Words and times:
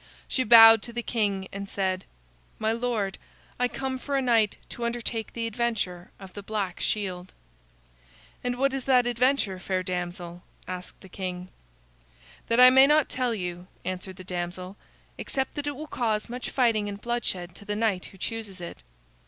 She 0.27 0.43
bowed 0.43 0.81
to 0.81 0.93
the 0.93 1.03
king 1.03 1.47
and 1.53 1.69
said: 1.69 2.05
"My 2.57 2.71
lord, 2.71 3.19
I 3.59 3.67
come 3.67 3.99
for 3.99 4.17
a 4.17 4.21
knight 4.23 4.57
to 4.69 4.83
undertake 4.83 5.33
the 5.33 5.45
adventure 5.45 6.09
of 6.19 6.33
the 6.33 6.41
black 6.41 6.79
shield." 6.79 7.31
"And 8.43 8.57
what 8.57 8.73
is 8.73 8.85
that 8.85 9.05
adventure, 9.05 9.59
fair 9.59 9.83
damsel?" 9.83 10.41
asked 10.67 11.01
the 11.01 11.07
king. 11.07 11.49
"That 12.47 12.59
I 12.59 12.71
may 12.71 12.87
not 12.87 13.09
tell 13.09 13.35
you," 13.35 13.67
answered 13.85 14.15
the 14.15 14.23
damsel, 14.23 14.75
"except 15.19 15.53
that 15.53 15.67
it 15.67 15.75
will 15.75 15.85
cause 15.85 16.29
much 16.29 16.49
fighting 16.49 16.89
and 16.89 16.99
bloodshed 16.99 17.53
to 17.57 17.65
the 17.65 17.75
knight 17.75 18.05
who 18.05 18.17
chooses 18.17 18.59
it." 18.59 18.81